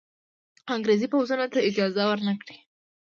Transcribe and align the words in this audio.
انګرېزي 0.73 1.07
پوځونو 1.13 1.45
ته 1.53 1.59
اجازه 1.69 2.03
ورنه 2.09 2.33
کړه. 2.41 2.55